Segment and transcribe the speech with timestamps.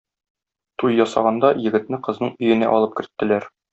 [0.83, 3.47] Туй ясаганда егетне кызның өенә алып керттеләр.